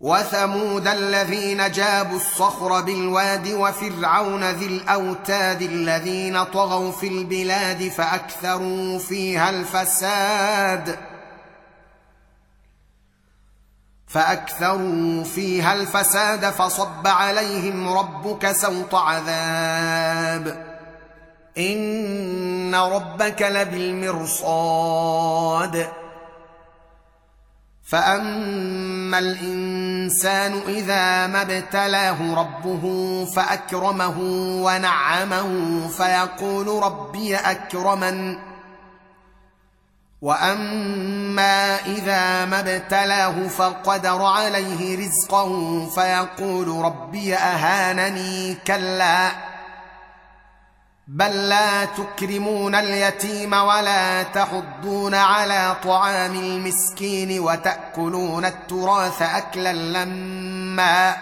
[0.00, 10.98] وثمود الذين جابوا الصخر بالواد وفرعون ذي الأوتاد الذين طغوا في البلاد فأكثروا فيها الفساد
[14.06, 20.68] فأكثروا فيها الفساد فصب عليهم ربك سوط عذاب
[21.58, 24.78] إن ربك لبالمرصاد
[27.84, 29.77] فأما الانسان
[30.68, 32.84] إذا ما ابتلاه ربه
[33.24, 34.18] فأكرمه
[34.64, 38.38] ونعمه فيقول ربي أكرمن.
[40.22, 49.30] وأما إذا ما ابتلاه فقدر عليه رزقه فيقول ربي أهانني كلا.
[51.08, 61.16] بل لا تكرمون اليتيم ولا تحضون على طعام المسكين وتأكلون التراث أكلا لما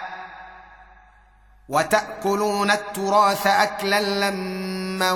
[1.68, 5.12] وتأكلون التراث أكلا لما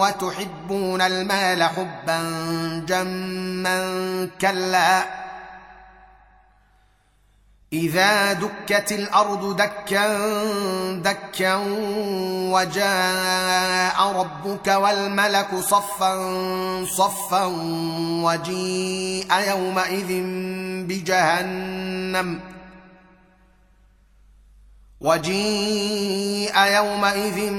[0.00, 2.18] وتحبون المال حبا
[2.88, 5.02] جما كلا
[7.72, 10.18] إذا دكت الأرض دكا
[10.94, 11.54] دكا
[12.52, 16.14] وجاء ربك والملك صفا
[16.84, 17.44] صفا
[18.24, 20.22] وجيء يومئذ
[20.86, 22.40] بجهنم.
[25.00, 27.50] وجيء يومئذ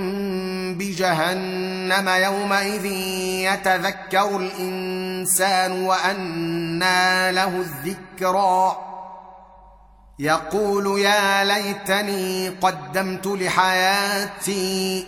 [0.77, 2.85] بجهنم يومئذ
[3.45, 8.86] يتذكر الإنسان وأنى له الذكرى.
[10.19, 15.07] يقول يا ليتني قدمت لحياتي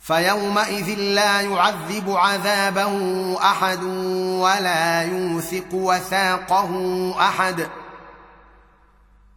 [0.00, 2.94] فيومئذ لا يعذب عذابه
[3.50, 3.82] أحد
[4.42, 6.70] ولا يوثق وثاقه
[7.20, 7.68] أحد